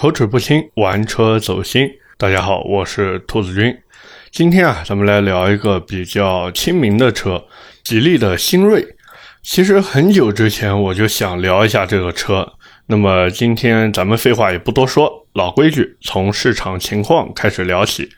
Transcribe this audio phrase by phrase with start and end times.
[0.00, 1.86] 口齿不清，玩车走心。
[2.16, 3.76] 大家好，我是兔子君。
[4.30, 7.44] 今天啊，咱们来聊一个比较亲民的车——
[7.84, 8.96] 吉利的新锐。
[9.42, 12.54] 其实很久之前我就想聊一下这个车。
[12.86, 18.08] 那么今天咱们废话也不多说，老规矩，从市场情况开始聊起。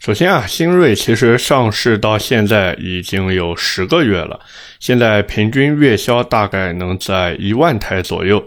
[0.00, 4.40] 首先啊，新锐其实上市到现在已经有十个月了，
[4.80, 8.42] 现在平均月销大概能在一万台左右。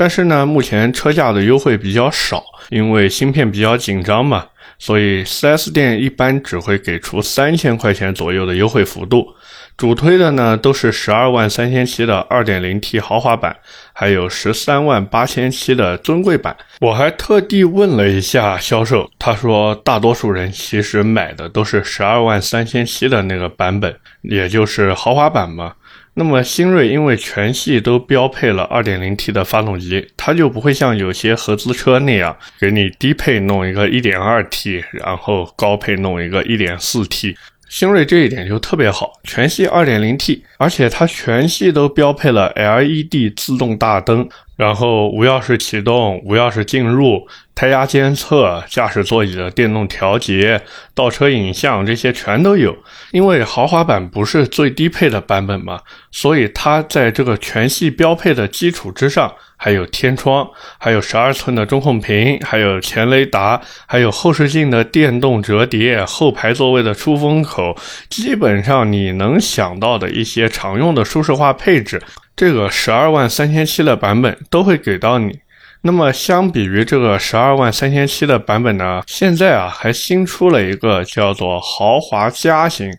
[0.00, 4.46] 但是呢，目前车价的优惠比较少，因为芯片比较紧张嘛，
[4.78, 9.34] 所以 4S 店一般只会给出三千块钱左右的优惠幅度。
[9.76, 13.54] 主推的呢都是十二万三千七的 2.0T 豪华版，
[13.92, 16.56] 还有十三万八千七的尊贵版。
[16.80, 25.74] 我还特地问了一下销售，他说大多数人其实买的都是十二万三千七的那个版本，也就是豪华版嘛。
[26.20, 37.34] 那么新锐因为全系都标配了 2.0T 的发动机，它就不会像有些合资车那样给你低配弄一个 1.2T，然后高配弄一个 1.4T。
[37.70, 44.28] 新锐这一点就特别好，全系 2.0T，而且它全系都标配了 LED 自动大灯。
[44.56, 50.60] 然后无钥匙启动、无钥匙进入、胎压监测、驾驶座椅的电动调节、
[50.94, 52.76] 倒车影像，这些全都有。
[53.10, 67.76] 因为豪华版不是最低配的版本嘛，所以它在这个全系标配的基础之上，还有天窗，还有十二寸的中控屏，还有前雷达，还有后视镜的电动折叠、后排座位的出风口，
[68.08, 72.00] 基本上你能想到的一些常用的舒适化配置。
[72.34, 75.40] 这个十二万三千七的版本都会给到你。
[75.82, 82.90] 那么相比于这个十二万三千七的版本呢，现在啊还新出了一个叫做豪华加型。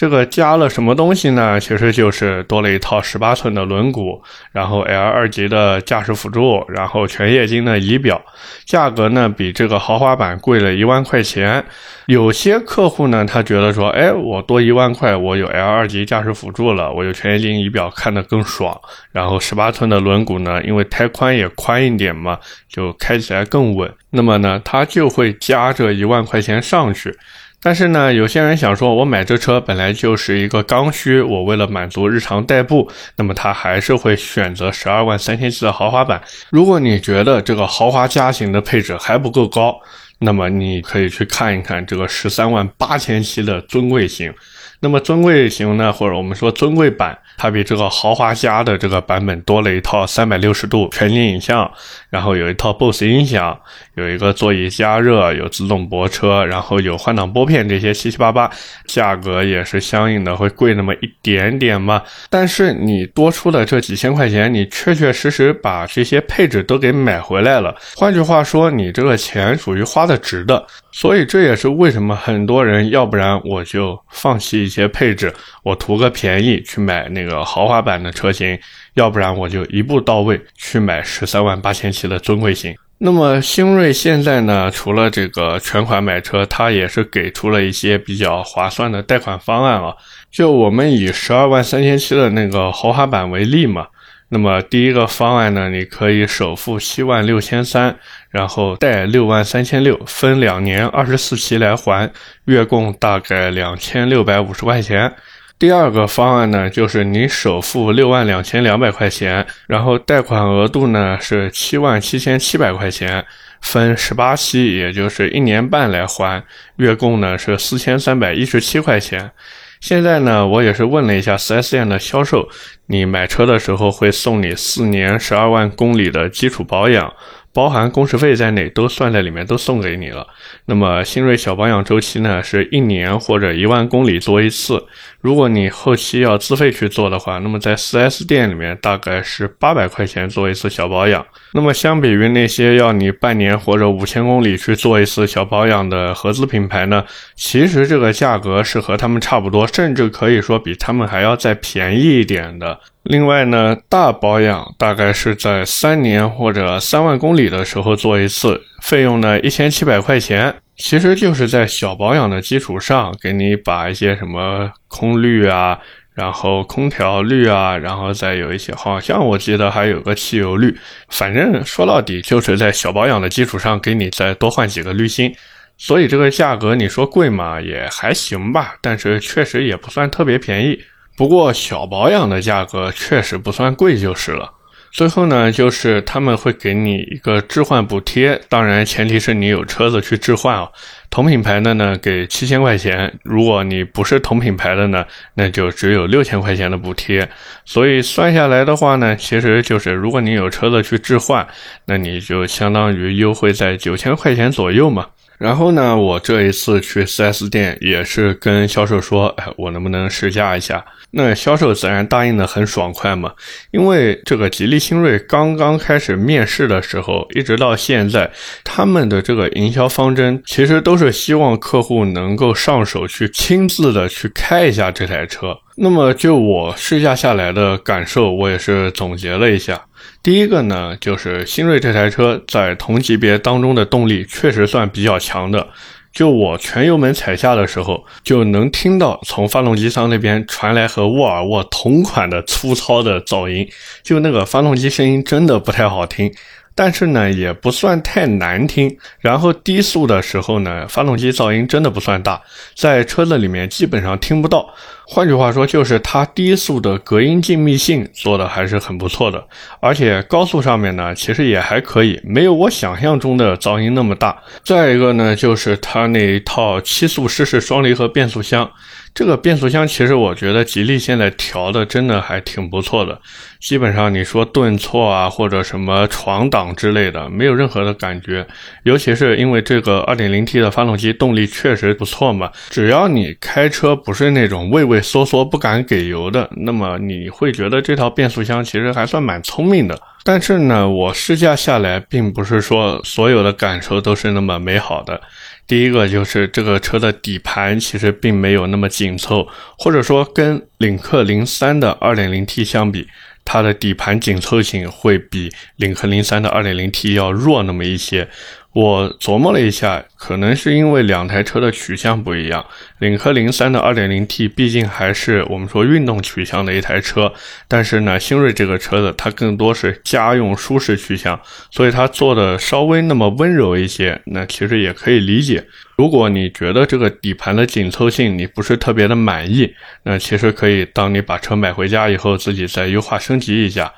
[0.00, 1.60] 这个加了什么东西呢？
[1.60, 4.18] 其实就是多了一套十八寸的轮毂，
[4.50, 8.18] 然后 L 二级的驾驶辅助，然后全液晶的仪表。
[8.64, 11.62] 价格呢比这个豪华版贵了一万块钱。
[12.06, 18.74] 有些客户呢，他觉得说，哎，我多一万块，我有 L 二级驾驶辅助了，我有全液晶仪表，看得更爽。
[19.12, 22.38] 然后十八寸的轮毂呢，因为胎宽也宽一点嘛，
[22.70, 23.92] 就开起来更稳。
[24.08, 27.14] 那么呢，他就会加这一万块钱上去。
[27.62, 36.22] 但是呢，有些人想说，我买这车本来就是一个刚需，我为了满足日常代步，那么他还是会选择十二万三千七的豪华版。
[36.50, 39.78] 如果你觉得这个豪华加型的配置还不够高，
[40.20, 44.32] 那么你可以去看一看这个十三万八千七的尊贵型。
[44.80, 47.18] 那么尊贵型呢，或者我们说尊贵版。
[47.40, 51.70] 它比这个豪华加的这个版本多了一套三百六十度全景影像，
[52.10, 53.58] 然后有一套 BOSE 音响，
[53.94, 58.50] 有一个座椅加热，有自动泊车，然后有换挡拨片这些七七八八，
[58.84, 62.02] 价格也是相应的会贵那么一点点嘛。
[62.28, 67.74] 但是你多出的这几千块钱，你确确实实把这些配置都给买回来了。
[67.96, 70.62] 换句话说，你这个钱属于花的值的。
[70.92, 78.58] 所以这也是为什么很多人要不然我就放弃一些配置，我图个便宜去买那个豪华版的车型，
[78.94, 82.74] 要不然我就一步到位去买十三万八千七的尊贵型。
[83.02, 89.94] 那么星瑞现在呢，除了这个全款买车，它也是给出了一些比较划算的贷款方案啊。
[90.30, 93.86] 就我们以十二万三千七的那个豪华版为例嘛。
[94.32, 97.96] 那么第一个方案呢，你可以首付七万六千三，
[98.28, 102.08] 然后贷六万三千六，分两年二十四期来还，
[102.44, 105.12] 月供大概两千六百五十块钱。
[105.60, 113.26] 第二个方案呢，就是你首付六万两千两百块钱，然后贷款额度呢是七万七千七百块钱，
[113.60, 116.42] 分十八期，也就是一年半来还，
[116.76, 119.32] 月供呢是四千三百一十七块钱。
[119.80, 122.48] 现在呢，我也是问了一下 4S 店的销售，
[122.86, 127.12] 你买车的时候会送你四年十二万公里的基础保养。
[127.52, 130.26] 包含工时费在内都算在里面，都送给你了。
[130.66, 134.86] 那么新锐小保养周期呢，是一年或者一万公里做一次。
[135.20, 141.26] 如果你后期要自费去做的话，那么在 4S 店里面大概是八百块钱做一次小保养。
[141.52, 147.04] 那么相比于那些要你半年或者五千公里去做一次小保养的合资品牌呢，
[147.34, 152.78] 其实这个价格是和他们差不多，甚至可以说比他们还要再便宜一点的。
[153.02, 165.78] 另外呢，大保养大概是在三年或者三万公里的时候做一次，费用呢一千七百块钱，其实就是在小保养的基础上，给你把一些什么空滤啊，
[166.14, 170.76] 然后空调滤啊，然后再有一些，好像我记得还有个汽油滤，
[171.08, 175.34] 反正说到底就是在小保养的基础上给你再多换几个滤芯，
[175.78, 180.78] 所以这个价格你说贵嘛也还行吧，但是确实也不算特别便宜。
[181.20, 184.54] 不过小保养的价格确实不算贵就是了。
[184.90, 190.70] 最后呢，就是他们会给你一个置换补贴，当然前提是你有车子去置换啊。
[191.10, 197.28] 同品牌的呢，给七千块钱；如果你不是同品牌的呢，那就只有六千块钱的补贴。
[197.66, 201.46] 所以算下来的话呢，其实就是如果你有车子去置换，
[201.84, 205.08] 那你就相当于优惠在九千块钱左右嘛。
[205.40, 210.84] 然后呢，我这一次去 4S 店也是跟销售说，哎，我能不能试驾一下？
[211.12, 213.32] 那销售自然答应的很爽快嘛，
[213.70, 218.30] 因为这个吉利新锐刚刚开始面试的时候，一直到现在，
[218.62, 225.56] 他们的这个营销方针其实都是希望客户能够上手去亲自的去开一下这台车。
[225.82, 229.80] 那么就我试驾下来的感受，我也是总结了一下。
[230.22, 235.68] 第一个呢，就是新锐这台车在同级别当中的动力确实算比较强的。
[236.12, 243.66] 就我全油门踩下的时候，就能听到从发动机舱那边传来和沃尔沃同款的粗糙的噪音，
[244.02, 246.30] 就那个发动机声音真的不太好听。
[246.74, 248.96] 但是呢，也不算太难听。
[249.20, 252.42] 然后低速的时候呢，发动机噪音真的不算大，
[252.74, 254.74] 在车子里面基本上听不到。
[255.12, 259.44] 换句话说，就是它低速的隔音静谧性做的还是很不错的。
[259.80, 264.40] 而且高速上面呢，其实也还可以，没有我想象中的噪音那么大。
[264.62, 268.70] 再一个呢，就是它那一套七速湿式双离合变速箱。
[269.12, 273.20] 这个变速箱其实我觉得吉利现在调的真的还挺不错的，
[273.60, 278.46] 基本上你说顿挫啊或者什么闯档之类的，没有任何的感觉。
[278.84, 290.00] 尤其是因为这个 2.0T 的发动机动力确实不错嘛，只要你开车不是那种畏畏缩缩不敢给油的，那么你会觉得这套变速箱其实还算蛮聪明的。
[290.22, 295.20] 但是呢，我试驾下来，并不是说所有的感受都是那么美好的。
[295.66, 299.46] 第一个就是这个车的底盘其实并没有那么紧凑，
[299.78, 303.06] 或者说跟领克零三的 2.0T 相比，
[303.44, 308.28] 它的底盘紧凑性会比领克零三的 2.0T 要弱那么一些。
[308.72, 312.64] 我琢磨了一下，可能是因为两台车的取向不一样。
[313.00, 317.32] 领克零三的 2.0T 毕竟还是我们说运动取向的一台车，
[317.66, 321.40] 但是呢，新锐这个车子它更多是家用舒适取向，
[321.72, 325.66] 所以它做的稍微那么温柔一些，那其实也可以理解。
[325.96, 333.92] 如果你觉得这个底盘的紧凑性你不是特别的满意，那其实可以当你把车买回家以后，自己再优化升级一下。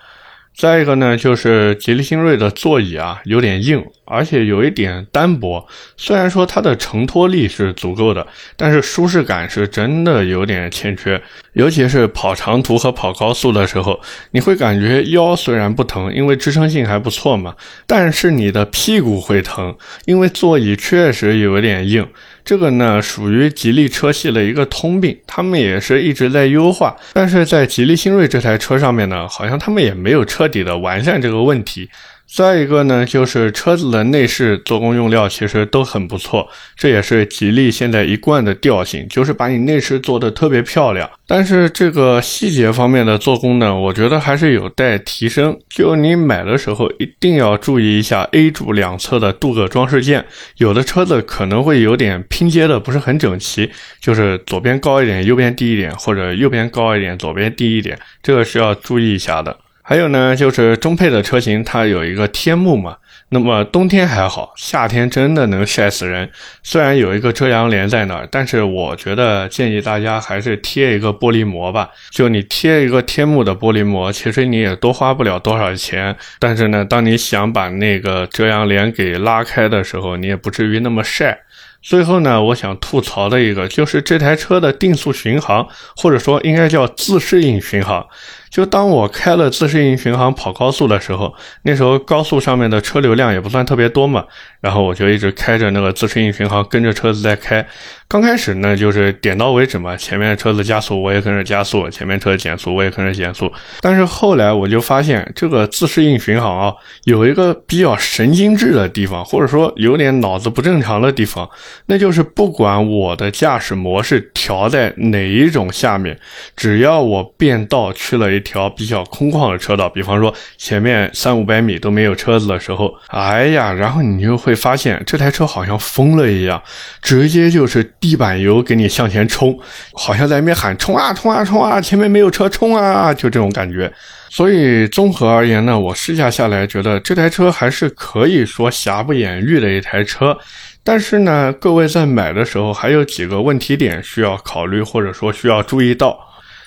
[0.54, 5.66] 再一个呢，就是吉利星瑞的座椅啊，有点硬，而且有一点单薄。
[5.96, 8.26] 虽然说它的承托力是足够的，
[8.56, 11.20] 但是舒适感是真的有点欠缺。
[11.54, 14.00] 尤其是跑长途和跑高速的时候，
[14.30, 17.54] 你会感觉腰虽然不疼，因为支撑性还不错嘛，
[17.86, 19.76] 但是你的屁股会疼，
[20.06, 22.06] 因为座椅确实有点硬。
[22.42, 31.88] 这个呢，属于吉利车系的一个通病，他们也是一直在优化，但是在吉利新锐这台车上面呢，好像他们也没有彻底的完善这个问题。
[32.34, 41.10] 再一个呢，就是车子的内饰做工用料其实都很不错，这也是吉利现在一贯的调性，就是把你内饰做的特别漂亮。
[41.26, 45.58] 但是这个细节方面的做工呢，我觉得还是有待提升。
[45.68, 50.24] 就你买的时候一定要注意一下 A 柱两侧的镀铬装饰件，
[50.56, 53.70] 有的车子可能会有点拼接的不是很整齐，
[54.00, 59.54] 就是左边高一点，右边低一点，或者右边高一点，左边低一点，这个是要注意一下的。
[59.92, 62.96] 还有呢，就是中配的车型，它有一个天幕嘛。
[63.28, 66.30] 那么冬天还好，夏天真的能晒死人。
[66.62, 71.90] 虽然有一个遮阳帘在那儿，但是我觉得建议大家还是贴一个玻璃膜吧。
[72.08, 76.16] 就你贴一个天幕的玻璃膜，其实你也多花不了多少钱。
[76.38, 81.38] 但是呢，当你想把那个遮阳帘给拉开的时候，你也不至于那么晒。
[81.82, 88.06] 最后呢，我想吐槽的一个就是这台车的定速巡航，或者说应该叫自适应巡航。
[88.52, 94.26] 就当我开了自适应巡航跑高速的时候，那时候高速上面的车流量也不算特别多嘛，
[94.60, 97.66] 然后我就一直开着那个自适应巡航跟着车子在开。
[98.12, 103.50] 刚开始呢，就是点到为止嘛，前面车子加速我也跟着加速，前面车减速我也跟着减速。
[103.80, 111.48] 但是后来我就发现，这个自适应巡航啊，有一个比较神经质的地方，或者说有点脑子不正常的地方，
[111.86, 116.18] 那就是不管我的驾驶模式调在哪一种下面，
[116.54, 118.42] 只要我变道去了一。
[118.42, 126.60] 条比较空旷的车道，比方说前面三五百米都没有车子的时候，哎呀，然后你就会发现这台车好像疯了一样，
[127.00, 129.56] 直接就是地板油给你向前冲，
[129.94, 133.90] 好像在那边喊冲啊冲啊冲啊，前面没有车冲啊，就这种感觉。
[134.28, 140.36] 所以综合而言呢，我试驾下来觉得这台车还是可以说瑕不掩瑜的一台车，
[140.82, 146.18] 但是呢，各位在买的时候还有几个问题点需要考虑或者说需要注意到。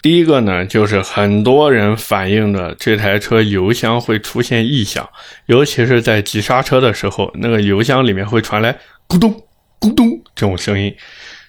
[0.01, 5.10] 第一个呢，就是很多人反映的这台车油箱会出现异响，
[5.48, 8.72] 尤其是在急刹车的时候，那个油箱里面会传来
[9.10, 9.34] 咕咚
[9.80, 10.96] 咕咚这种声音。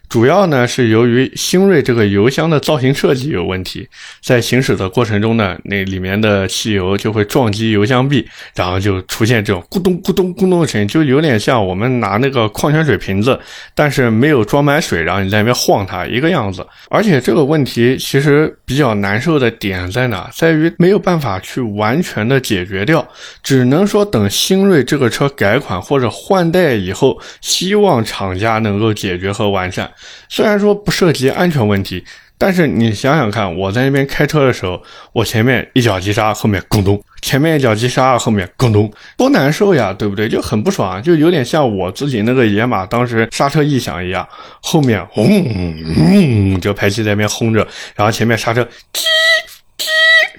[0.09, 3.87] 主要呢是由于星瑞这个油箱的造型设计有问题，
[4.23, 13.39] 在行驶的过程中呢，那里面的汽油就会撞击油箱壁，然后就出现这种咕咚咕咚咕咚的声音，就有点像我们拿那个矿泉水瓶子，
[13.75, 16.67] 但是没有装满水，然后你在那边晃它一个样子。
[16.89, 23.07] 而且这个问题其实比较难受的点在哪，在于没有办法去完全的解决掉，
[23.43, 29.91] 只能说等星瑞这个车改款或者换代以后，希望厂家能够解决和完善。
[30.29, 32.05] 虽然说不涉及安全问题，
[32.39, 40.29] 但是你想想看，我在那边开车的时候，我前面一脚急刹，后面咣咚；前面一脚急刹，后面咣咚，多难受呀，对不对？
[40.29, 44.29] 就很不爽，就有点像我自己那个野马当时刹车异响一样，
[44.61, 48.63] 后面轰轰，这排气在那边轰着，然后前面刹车
[48.93, 49.03] 吱，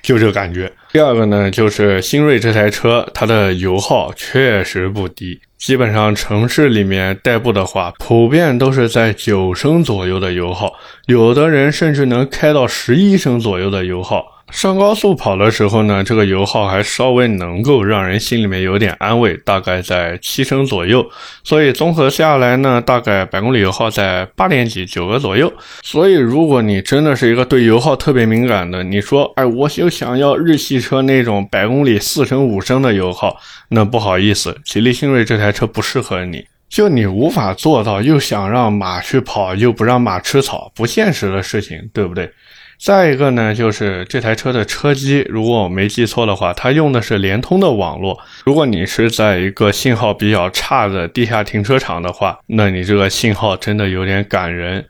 [0.07, 0.71] 就这个感觉。
[0.93, 5.37] 第二个呢，就是新锐这台车，它的油耗确实不低。
[5.57, 10.71] 基本上城市里面代步的话，普遍都是在九升左右的油耗，
[11.07, 14.37] 有的人甚至能开到十一升左右的油耗。
[14.50, 21.06] 上高速跑的时候呢，这个油耗还稍微能够让人心里面有点安慰，大概在七升左右。
[21.44, 25.51] 所以综合下来呢，大概百公里油耗在八点几九个左右。
[25.84, 33.38] 所以如果你真的是一个对油耗特别敏感的，你说，哎，我就想要日系车那种百公里四升五升的油耗，
[33.70, 36.46] 那不好意思，吉利星瑞这台车不适合你。
[36.70, 42.30] 就你无法做到，又想让马去跑，又不让马吃草，不现实的事情，对不对？
[42.79, 48.19] 再一个呢，就是这台车的车机，如果我没记错的话，它用的是联通的网络。
[48.46, 54.86] 如果你是在一个信号比较差的地下停车场的话，那你这个信号真的有点感人。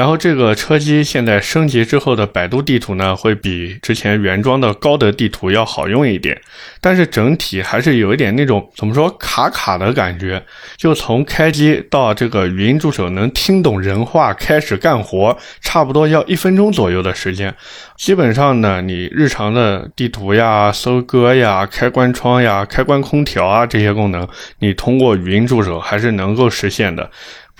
[0.00, 6.40] 然后这个车机现在升级之后的百度地图呢，会比之前原装的高德地图要好用一点，
[6.80, 10.42] 但是整体还是有一点那种怎么说卡卡的感觉。
[10.78, 17.54] 就从开机到这个语音助手能听懂人话开始干活，差不多要一分钟左右的时间。
[17.98, 24.26] 基本上呢，你日常的地图呀、搜歌呀、开关窗呀、开关空调啊这些功能，
[24.60, 27.10] 你通过语音助手还是能够实现的。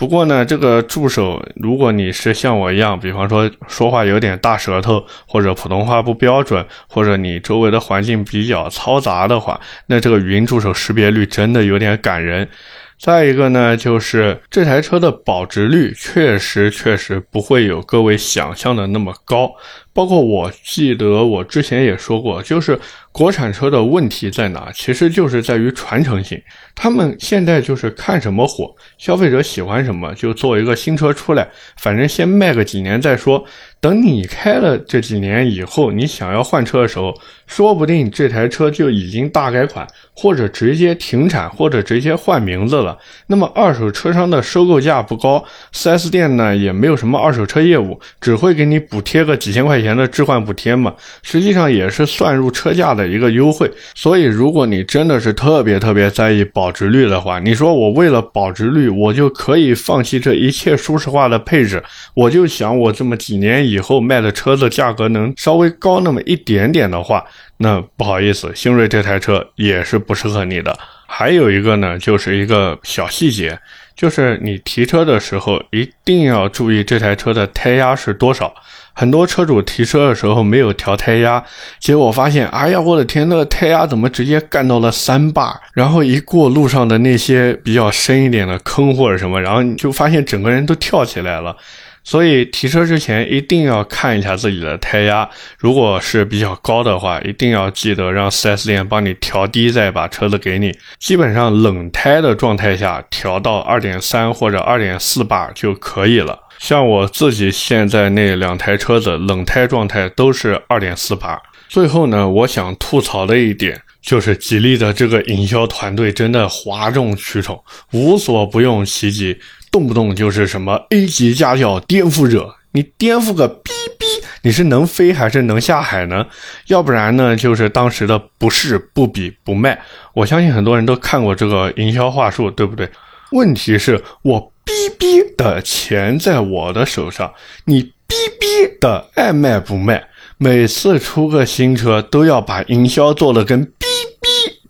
[0.01, 12.49] 不过呢，这个助手，如果你是像我一样，比方说说话有点大舌头，或者普通话不标准，或者你周围的环境比较嘈杂的话，那这个语音助手识别率真的有点感人。
[12.97, 19.51] 再一个呢，就是这台车的保值率确实确实不会有各位想象的那么高。
[19.93, 22.79] 包括我记得我之前也说过，就是
[23.11, 26.41] 国产车的问题在哪，其实就是在于传承性。
[26.73, 33.43] 他们现在就是看什么火，消费者喜欢什么，就做一个新车出来，反正先卖个几年再说。
[33.81, 37.11] 等你开了这几年以后，你想要换车的时候，
[37.47, 42.95] 说不定这台车就已经大改款，或者直接停产，或者直接换名字了。
[43.25, 53.71] 那么二手车商的收购价不高，4S 店呢也没有什么二手车业务，只会给你补贴个几千块钱的置换补贴嘛，实际上也是算入车价的一个优惠。
[53.95, 61.83] 所以如果你真的是特别特别在意保值率的话，你说我为了保值率，我就可以放弃这一切舒适化的配置，
[62.13, 63.70] 我就想我这么几年。
[63.70, 67.23] 以以后卖的车子价格能稍微高那么一点点的话，
[67.57, 70.77] 那不好意思，星瑞这台车也是不适合你的。
[71.07, 73.59] 还有一个呢，就是一个小细节，
[73.95, 78.53] 就是你提车的时候一定要注意这台车的胎压是多少。
[78.93, 81.41] 很多车主提车的时候没有调胎压，
[81.79, 85.59] 结果发现，哎呀，我的天，那个胎压怎么直接干到了三把？
[85.73, 91.55] 然后一过路上的那些比较深一点的坑或者什么，然后你就发现整个人都跳起来了。
[92.03, 95.29] 所以提车之前一定要看一下自己的胎压，
[95.59, 100.75] 如果是比较高的话，一定要记得让 4S 店帮你调低，再把车子给你。
[100.99, 106.39] 基本上冷胎的状态下，调到2.3或者2.4把就可以了。
[106.57, 111.41] 像我自己现在那两台车子冷胎状态都是2.4把。
[111.69, 119.37] 最后呢，我想吐槽的一点就是吉利的这个营销团队真的哗众取宠，无所不用其极。
[119.71, 124.05] 动不动就是什么 A 级家轿颠覆者，你颠覆个逼逼！
[124.43, 126.25] 你是能飞还是能下海呢？
[126.67, 129.79] 要不然呢，就是当时的不是不比不卖。
[130.13, 132.89] 我相信很多人都看过这个营销话术，对不对？
[133.31, 137.31] 问题是我逼逼的钱在我的手上，
[137.65, 138.47] 你逼逼
[138.81, 140.07] 的爱卖不卖？
[140.37, 143.85] 每次出个新车都要把营销做的跟逼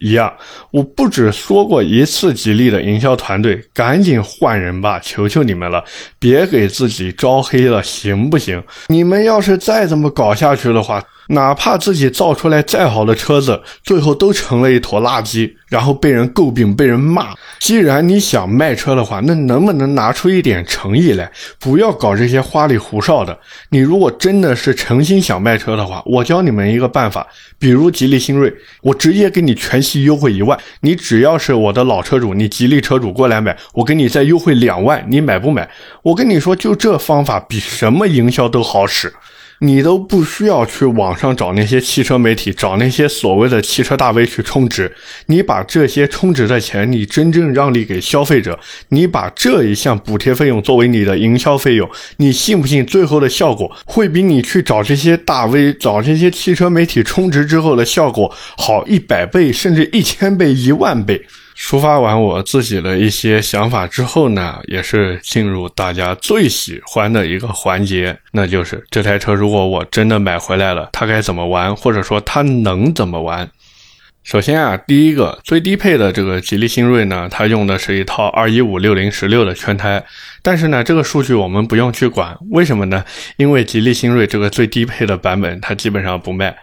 [0.01, 0.33] 一样。
[0.71, 5.81] 我不止说过一次，吉利的营销团队赶紧换人吧，求求你们了，
[6.19, 8.61] 别给自己招黑了，行不行？
[8.87, 11.01] 你们要是再这么搞下去的话。
[11.31, 17.33] 哪怕自己造出来再好的车子，最后都成了一坨垃圾，然后被人诟病、被人骂。
[17.59, 23.37] 既然你想卖车的话，那能不能拿出一点诚意来，不要搞这些花里胡哨的？
[23.69, 27.25] 你如果真的是诚心想卖车的话，我教你们一个办法，
[27.57, 35.69] 比如吉利新锐，我直接给你全系优惠一万，你只要是我的老车主，你吉利车主过来买，我给你再优惠两万，你买不买？
[36.03, 39.13] 我跟你说，就这方法比什么营销都好使。
[39.63, 44.91] 你都不需要去网上找那些汽车媒体，找那些所谓的汽车大 V 去充值。
[45.27, 51.87] 你把这些充值的钱，你真正让利给消费者，你把这一项补贴费用作为你的营销费用，
[52.17, 61.23] 你信不信最后的效果会比你去找这些大 V、找这些汽车媒体充值之后的效果好一百倍，甚至一千倍、一万倍？
[61.55, 73.49] 抒发完我自己的一些想法之后呢，也是进入大家最喜欢的一个环节，那就是这台车如果我真的买回来了，它该怎么玩，或者说它能怎么玩？
[74.23, 80.03] 首先啊，第一个最低配的这个吉利星瑞呢，它用的是一套二一五六零十六的圈胎，
[80.43, 83.03] 但是呢，这个数据我们不用去管，为什么呢？
[83.37, 86.55] 因为吉利星瑞这个最低配的版本它基本上不卖。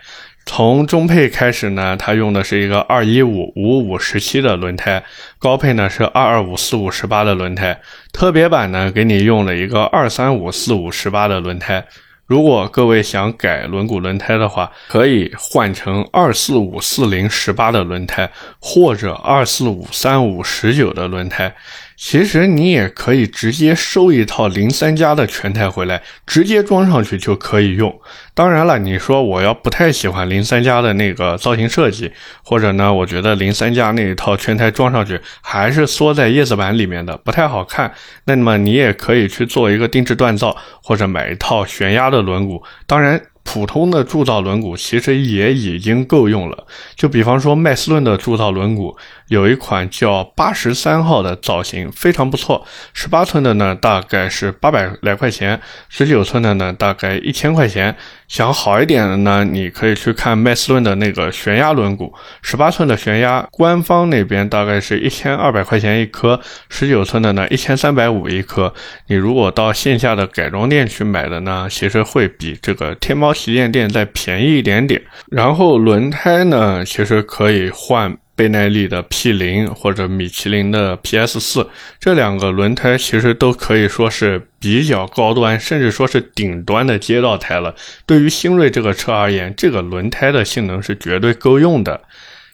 [0.49, 5.05] 从中配开始呢，它用的是一个二一五五五十七的轮胎，
[5.39, 7.79] 高配呢是二二五四五十八的轮胎，
[8.15, 11.85] 特别版呢给你用了一个二三五四五十八的轮胎。
[12.25, 21.55] 如果各位想改轮毂轮胎的话，可以换成二四五四零十八的轮胎，或者二四五三五十九的轮胎。
[22.01, 28.01] 其实你也可以直接收一套零三加的全胎回来，直接装上去就可以用。
[28.35, 32.13] 当然了，你说我要不太喜欢零三加的那个造型设计，
[32.45, 37.93] 或者呢，我觉得零三加那一套全胎装上去还是缩在叶子板里面的，不太好看。
[38.27, 42.63] 那么你也可以去做一个定制锻造，或者买一套悬压的轮毂。
[42.87, 43.21] 当然。
[43.51, 46.67] 普通的铸造轮毂其实也已经够用了。
[46.95, 48.95] 就比方说麦斯顿的铸造轮毂，
[49.29, 52.67] 有一款叫八十三号的造型非常不错。
[52.93, 57.97] 十八寸的呢，大概是八百来块钱；十九寸的呢，大概一千块钱。
[58.29, 62.13] 想好一点的呢，你可以去看麦斯顿的那个悬压轮毂，
[62.43, 66.39] 十八寸的悬压，官方那边大概是一千二百块钱一颗；
[66.69, 68.73] 十九寸的呢，一千三百五一颗。
[69.07, 75.03] 你如果到线下的改装店去买的呢，其实会比这个天猫旗舰店再便宜一点点。
[75.31, 78.17] 然后轮胎呢，其实可以换。
[78.39, 87.75] 倍耐力的 P 零或者米其林的 PS 四，这两个轮胎其实都可以说是比较高端，甚至说是顶端的街道胎了。
[88.07, 92.01] 对于新锐这个车而言，这个轮胎的性能是绝对够用的。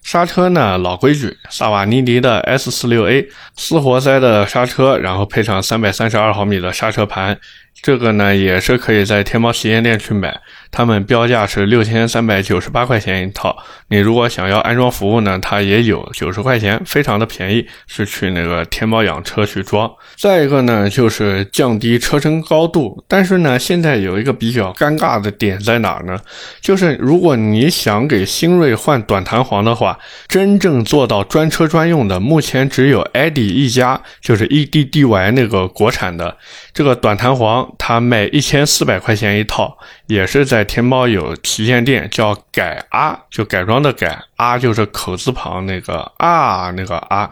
[0.03, 7.39] 刹车呢，老规矩，萨瓦尼迪的 S 四六 A 四活塞的刹车，然后配上三百三十二毫米的刹车盘。
[7.83, 13.57] 这个呢也是可以在天猫旗舰店去买，他们标价是六千三百九十八块钱一套。
[13.89, 19.91] 你如果想要安装服务呢，它也有九十块钱，非常的便宜，是去那个天猫养车去装。
[20.17, 23.05] 再一个呢，就是降低车身高度。
[23.07, 26.19] 但是呢，现在有一个比较尴尬的点在哪呢？
[26.63, 36.39] 就是如果你想给新锐换短弹簧的话，真正做到专车专用的，目前只有 EDI 一家，就是 EDDY 那个国产的
[36.75, 37.73] 这个短弹簧。
[37.79, 47.31] 它卖一千四百块钱一套，也是在天猫有旗舰店，叫改啊，就改装的改啊，就是口字旁那个啊，那个啊，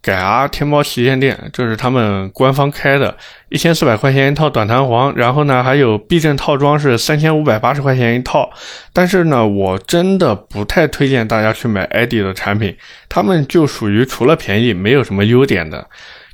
[0.00, 3.14] 改啊，天猫旗舰店，这是他们官方开的，
[3.50, 8.50] 一千四百块钱一套短弹簧，然后呢，还有避震套装是三千五百八十块钱一套，
[8.94, 12.74] 但是呢，我真的不太推荐大家去买 ID 的产品，
[13.10, 15.86] 他们就属于除了便宜没有什么优点的。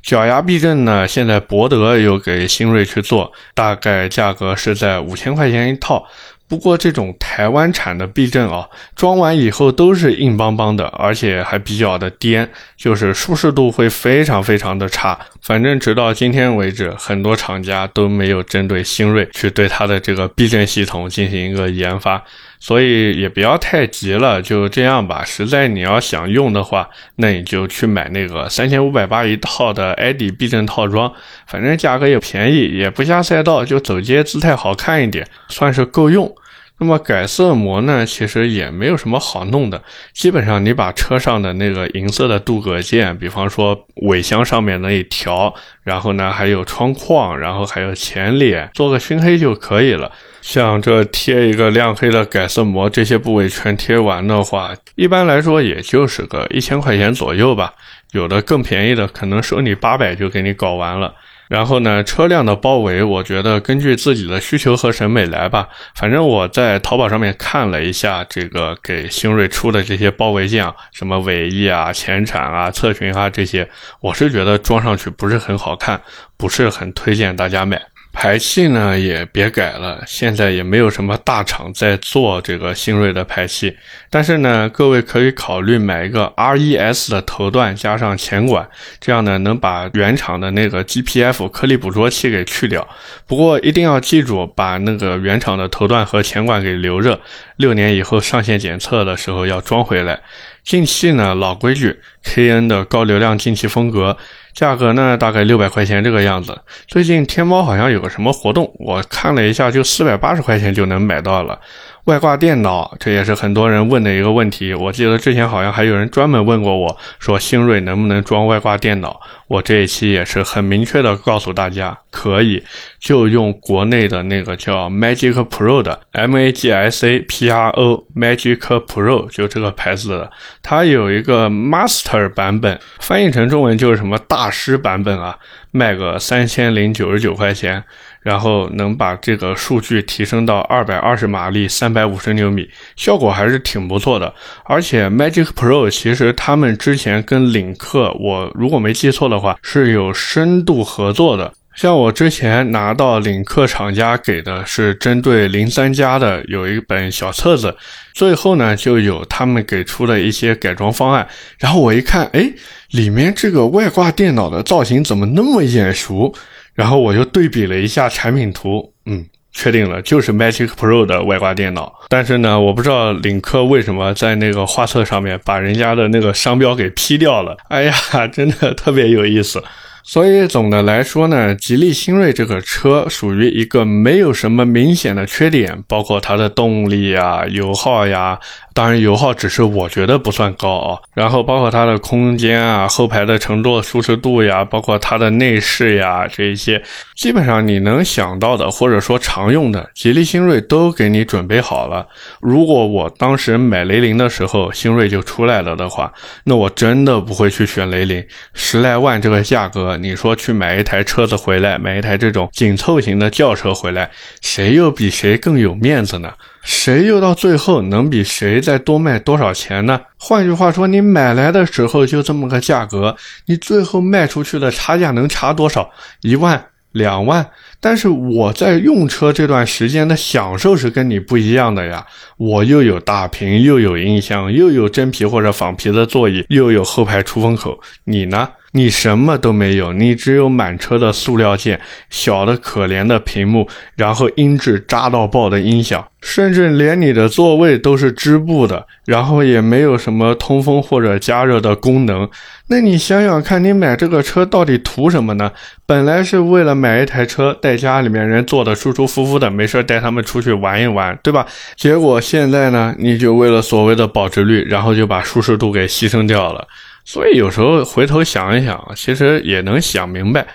[0.07, 1.05] 脚牙避震呢？
[1.05, 6.07] 现在博德有给新锐去做，大概价格是在五千块钱一套。
[6.47, 15.19] 不过这种台湾产的避震啊，装完以后都是硬邦邦的，而且还比较的颠，就是舒适度会非常非常的差。
[15.41, 22.23] 反正直到今天为止，很多厂家都没有针对新锐去对它的这个避震系统进行一个研发。
[22.59, 25.23] 所以也不要太急了，就这样吧。
[25.25, 31.13] 实在你要想用的话，那你就去买那个三千五百八一套的 ID 避震套装，
[31.47, 36.33] 反正价格也便宜，也不下赛道，就走街姿态好看一点，算是够用。
[36.79, 39.81] 那么改色膜呢，其实也没有什么好弄的，
[40.13, 45.51] 基本上你把车上的那个银色的镀铬件，比方说尾箱上面那一条，
[45.83, 50.11] 然后呢还有窗框，然后还有前脸，做个熏黑就可以了。
[50.47, 57.73] 像这贴一个亮黑的改色膜，这些部位全贴完的话，一般来说也就是个一千块钱左右吧。
[58.13, 61.13] 有的更便宜的，可能收你八百就给你搞完了。
[61.49, 65.67] 然后呢，车辆的包围，我觉得根据自己的需求和审美来吧。
[65.95, 75.99] 反正我在淘宝上面看了一下这个给星瑞出的这些包围件，什么尾翼啊、前铲啊、侧裙啊这些，我是觉得装上去不是很好看，
[76.37, 77.81] 不是很推荐大家买。
[78.11, 83.77] 排气呢也别改了，现在也没有什么大厂在做这个新锐的排气。
[84.09, 88.67] 但是呢，各位可以考虑买一个 RES 的头段加上前管，
[88.99, 92.87] 这样呢能把原厂的那个 GPF 颗粒捕捉器给去掉。
[93.27, 97.19] 不过一定要记住，把那个原厂的头段和前管给留着，
[97.57, 100.19] 六年以后上线检测的时候要装回来。
[100.63, 104.17] 进气呢，老规矩，KN 的高流量进气风格。
[104.57, 106.59] 价格呢，大概六百块钱这个样子。
[106.87, 111.59] 最近天猫好像有个什么活动，我看了一下，就四百八十块钱就能买到了。
[112.07, 114.73] 外挂电脑，这也是很多人问的一个问题。
[114.73, 119.19] 我记得之前好像还有人专门问过我，说星瑞能不能装外挂电脑？
[119.49, 122.63] 我这一期也是很明确的告诉大家，可以，
[122.97, 130.31] 就用国内的那个叫 Magic Pro 的 M A G S A P R O Magic Pro，就这个牌子的，
[130.63, 135.37] 它有一个 Master 版本，翻译成中文就是什么大师版本啊，
[135.71, 137.83] 卖个三千零九十九块钱。
[138.21, 144.33] 然后能把这个数据提升到二百二十马力、三百五十牛米，效果还是挺不错的。
[144.65, 151.53] 而且 Magic Pro 其实他们之前跟领克，我如果没记错的话，是有深度合作的。
[151.75, 157.77] 像我之前拿到领克厂家给的是针对零三加的有一本小册子，
[158.15, 161.27] 最后呢就有他们给出的一些改装方案。
[161.59, 162.51] 然后我一看，哎，
[162.89, 166.33] 里面这个外挂电脑的造型怎么那么眼熟？
[166.77, 171.91] 然后我又对比了一下产品图，嗯，确定了就是 Magic Pro 的外挂电脑。
[172.07, 177.57] 但是呢，我不知道领克为什么在那个画册上面把人家的那个商标给 P 掉了。
[177.69, 177.93] 哎呀，
[178.31, 179.63] 真的特别有意思。
[180.03, 188.39] 所以总的来说呢，吉利星瑞这个车属于一个没有什么明显的缺点，包括它的动力呀、油耗呀，
[188.77, 190.99] 当然油耗只是我觉得不算高啊。
[191.15, 196.83] 然后包括它的空间啊、后排的乘坐舒适度呀，包括它的内饰呀，这一些
[197.15, 202.05] 基本上你能想到的或者说常用的，吉利星瑞都给你准备好了。
[202.39, 206.13] 如果我当时买雷凌的时候，星瑞就出来了的话，
[206.43, 209.97] 那我真的不会去选雷凌，十来万这个价格。
[209.97, 214.11] 你说去买一台车子回来，买一台这种紧凑型的轿车回来，
[214.41, 216.31] 谁又比谁更有面子呢？
[216.61, 220.01] 谁又到最后能比谁再多卖多少钱呢？
[220.17, 223.15] 换句话说，你买来的时候就这么个价格，
[223.45, 225.89] 你最后卖出去的差价能差多少？
[226.21, 227.45] 一万、两万？
[227.79, 232.05] 但是我在用车这段时间的享受是跟你不一样的呀，
[232.37, 238.49] 我又有大屏，又有音箱，又有真皮或者仿皮的座椅，又有后排出风口，你呢？
[238.77, 252.29] 你什么都没有，你只有满车的塑料件、小的可怜的屏幕，然后音质渣到爆的音响，甚至连你的座位都是织布的，然后也没有什么通风或者加热的功能。
[252.67, 255.51] 那你想想看，你买这个车到底图什么呢？
[255.87, 261.47] 本来是为了买一台车，带家里面人坐的舒舒服服的，没事带他们出去玩一玩，对吧？
[261.75, 266.67] 结果现在呢，你就为了所谓的保值率，然后就把舒适度给牺牲掉了。
[267.07, 270.45] 所以有时候回头想一想，其实也能想明白。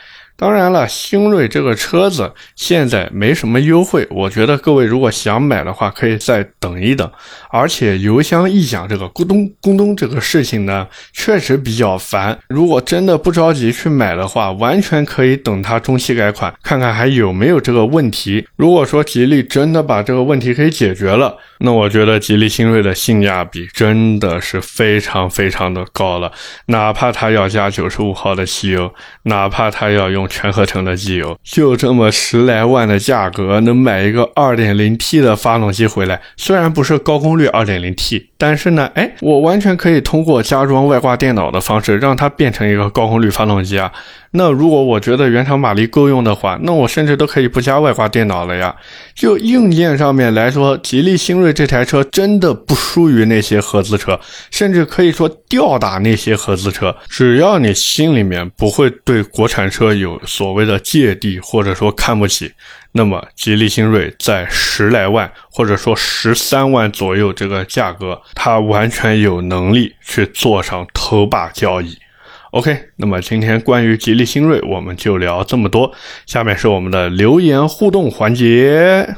[0.42, 7.08] 当然了，星瑞这个车子现在没什么优惠，我觉得各位如果想买的话，可以再等一等。
[7.48, 12.36] 而且油箱异响这个咕咚咕咚这个事情呢，确实比较烦。
[12.48, 18.44] 如果真的不着急去买的话，完全可以等它中期改款，看看还有没有这个问题。
[18.56, 26.32] 如果说吉利真的把这个问题给解决了，那我觉得吉利星瑞的性价比真的是非常非常的高了。
[26.66, 30.28] 哪怕它要加九十五号的汽油，哪怕它要用。
[30.32, 36.22] 全合成的机油，就这么十来万的价格，能买一个二点零 T 的发动机回来。
[36.38, 43.92] 虽然不是高功率二点零 T，但是呢，哎，我完全可以通过加装外挂电脑的方式，让它变成一个高功率发动机啊。
[44.34, 48.74] 那如果我觉得原厂马力够用的话，那我甚至都可以不加外挂电脑了呀。
[49.14, 54.18] 就硬件上面来说，吉利星瑞这台车真的不输于那些合资车，
[54.50, 56.96] 甚至可以说吊打那些合资车。
[57.08, 62.50] 只要你心里面不会对国产车有所谓的芥蒂，或者说看不起，
[62.92, 71.98] 那么吉利星瑞在十来万或者说十三万左右这个价格，它完全有能力去做上头把交椅。
[72.52, 75.90] OK，那么今天关于吉利星瑞，我们就聊这么多。
[76.26, 79.16] 下面是我们的留言互动环节。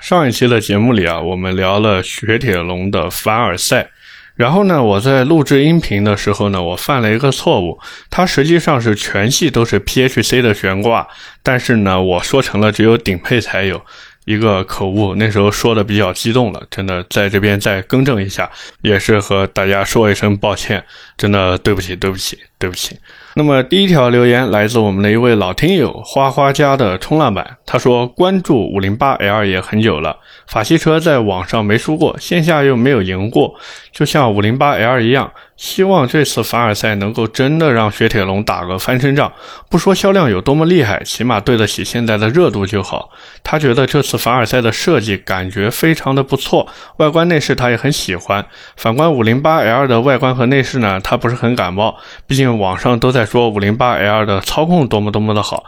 [0.00, 3.90] 上一期的节目里啊，我们聊了雪铁龙的凡尔赛。
[4.36, 7.76] 然后呢，我在录制音频的时候呢，我犯了一个错误，
[8.08, 11.08] 它实际上是全系都是 PHC 的悬挂，
[11.42, 13.82] 但是呢，我说成了只有顶配才有。
[14.24, 18.50] 一个口误，那时候说的比较激动了，真的在这边再更正一下，
[18.82, 20.84] 也是和大家说一声抱歉，
[21.16, 22.96] 真的对不起，对不起，对不起。
[23.34, 33.54] 那么第一条留言来自我们的一位老听友花花家的冲浪板，他说关注五零八 L 也很久了，法系车在网上没输过，线下又没有赢过，
[33.92, 35.32] 就像五零八 L 一样。
[35.60, 39.30] 希望这次凡尔赛能够真的让雪铁龙打个翻身仗，
[39.68, 43.10] 不说销量有多么厉害，起码对得起现在的热度就好。
[43.44, 48.46] 他觉得这次凡尔赛的设计感觉非常的不错，外观内饰他也很喜欢。
[48.74, 55.64] 反观五零八 L 的外观和内饰呢，他不是很感冒，毕竟网上都在说五零八 L 的操控多么多么的好。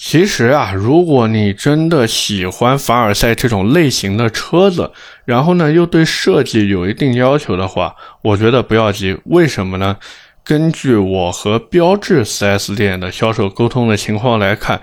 [0.00, 4.92] 其实啊，如果你真的喜欢凡尔赛这种类型的车子，
[5.24, 9.18] 然后呢又对设计有一定要求的话，我觉得不要急。
[9.24, 9.96] 为什么呢？
[10.44, 14.80] 根据我和标致 4S 店的销售沟通的情况来看，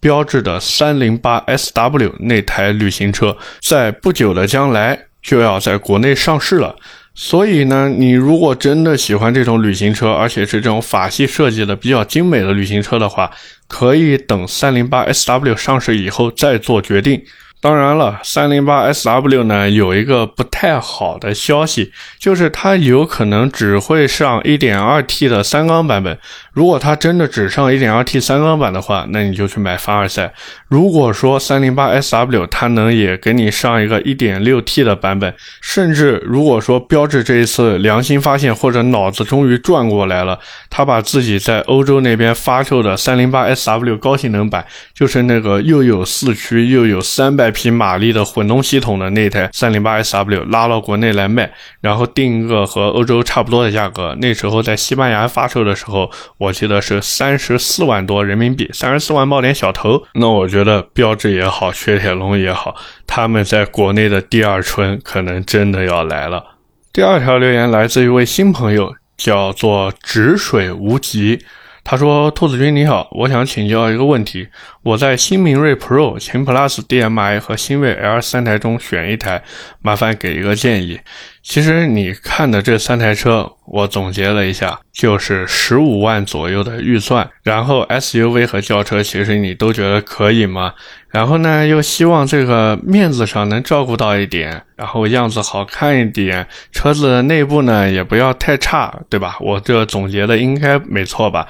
[0.00, 6.74] 标致的 308SW 那台旅行车在不久的将来就要在国内上市了。
[7.14, 13.30] 所以呢，你如果真的喜欢这种旅行车，而且是这种法系设计的比较精美的旅行车的话，
[13.68, 17.22] 可以等三零八 SW 上市以后再做决定。
[17.64, 26.18] 当然了，三零八 SW 呢有一个不太好的消息，就是它有可能只会上 1.2T 的三缸版本。
[26.52, 30.34] 如果它真的只上 1.2T 三缸版的话，那你就去买凡尔赛。
[30.68, 47.54] 如果说三零八 SW 它能也给你上一个 1.6T 的版本，甚至如果说标致这一次良心发现或者脑子终于转过来了，他把自己在欧洲那边发售的三零八 SW 高性能版，就是那个又有四驱又有三百。
[47.54, 54.16] 匹马力的混动系统的那台三零八 SW 拉到国内来卖，然后定一个和欧洲差不多的价格。
[54.20, 60.02] 那时候在西班牙发售的时候，我记得是三十四万多人民币，三十四万冒点小头。
[60.14, 62.74] 那我觉得标致也好，雪铁龙也好，
[63.06, 66.56] 他们在国内的第二春可能真的要来了。
[66.92, 71.44] 第二条留言来自一位新朋友，叫做止水无极。
[71.84, 74.48] 他说：“兔子君你好，我想请教一个问题。
[74.82, 79.42] 我在新明锐 Pro、秦 Plus DM-i 和新锐 L 三台中选一台，
[79.82, 80.98] 麻烦给一个建议。”
[81.42, 87.28] 其实你看的这三台车，我总结了一下，就是十五万左右的预算。
[87.42, 90.72] 然后 SUV 和轿车，其实你都觉得可以吗？
[91.14, 99.36] 然后呢，又希望这个面子上能照顾到一点，然后样子好看一点，车子内部呢也不要太差，对吧？
[99.38, 101.46] 我这总结的应该没错吧？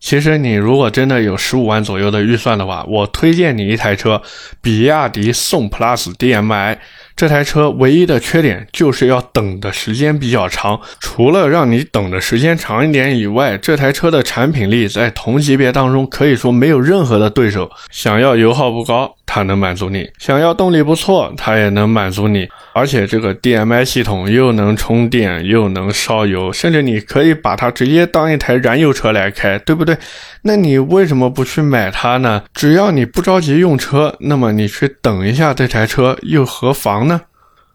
[0.00, 4.20] 其实你如果真的有十五万左右的预算的话，我推荐你一台车，
[4.60, 6.76] 比亚迪宋 PLUS DM-i。
[7.16, 10.80] 这台车唯一的缺点就是要等的时间比较长。
[10.98, 17.70] 除了让你等的时间长一点以外，这台车的产品力在同级别当中可以说没有任何的对手。
[17.90, 22.48] 想要油耗不高，它能满足你；想要动力不错，它也能满足你。
[22.72, 29.96] 而且这个 DMI 系统又能充电又能烧油，甚至你可以把它直接当一台燃油车来开，对不对？
[30.42, 32.42] 那你为什么不去买它呢？
[32.52, 37.22] 只要你不着急用车，那么你去等一下这台车又何妨呢？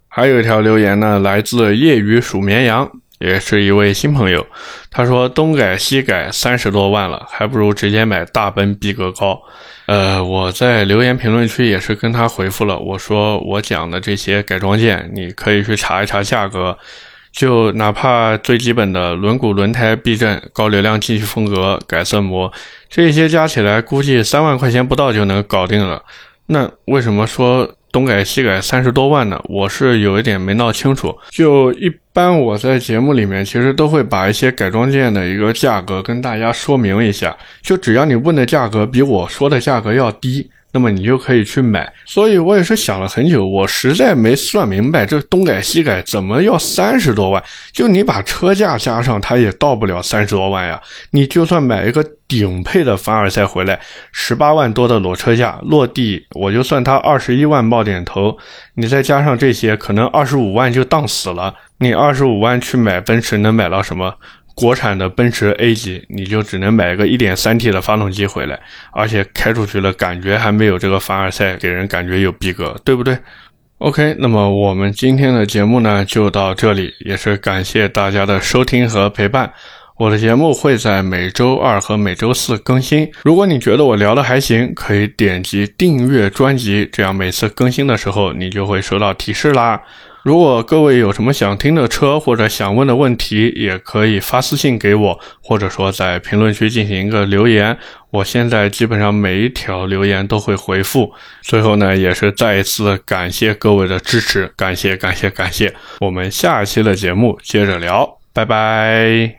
[0.07, 4.45] 还有一条留言呢，来自业余数绵羊，也是一位新朋友。
[4.89, 9.39] 他说东改西改三十多万了，还不如直接买大奔逼格高。
[9.85, 16.77] 呃，我在留言评论区也是跟他回复了，我说我讲的这些改装件，你可以去查一查价格，
[17.31, 22.51] 就哪怕最基本的轮毂、轮胎、避震、高流量进气风格、改色膜，
[22.89, 26.03] 这些加起来估计三万块钱不到就能搞定了。
[26.45, 27.69] 那为什么说？
[27.91, 31.17] 东改西改三十多万的，我是有一点没闹清楚。
[31.29, 37.35] 就一般我在节目里面其实都会把一些改装件的一个价格跟大家说明一下。
[37.61, 40.49] 就只要你问的价格比我说的价格要低。
[40.71, 47.43] 那么你就可以去买，所以我也是想了很久，我实在没算明白这东改西改怎么要三十多万。
[47.71, 50.79] 就你把车价加上，它也到不了三十多万呀。
[51.11, 53.79] 你就算买一个顶配的凡尔赛回来，
[54.11, 58.37] 十八万多的裸车价落地，我就算它二十一万冒点头，
[58.75, 61.55] 你再加上这些，可能二十五万就当死了。
[61.79, 64.13] 你二十五万去买奔驰，能买到什么？
[64.59, 68.59] 国产的奔驰 A 级，你就只能买个 1.3T 的发动机回来，
[68.91, 73.17] 而且开出去了感觉还没有这个凡尔赛给人感觉有逼格，对不对
[73.77, 79.49] ？OK，那么我们今天的节目呢就到这里，也是感谢大家的收听和陪伴。
[79.97, 83.09] 我的节目会在每周二和每周四更新。
[83.23, 89.81] 如果你觉得我聊的还行，可以点击订阅专辑，这样每次更新的时候你就会收到提示啦。
[90.23, 97.77] 如果各位有什么想听的车或者想问的问题，也可以发私信给我，或者说在评论区进行一个留言。
[98.11, 101.13] 我现在基本上每一条留言都会回复。
[101.41, 105.73] 最后呢，也是再一次感谢各位的支持，感谢感谢感谢。
[105.99, 109.38] 我们下期的节目接着聊，拜拜。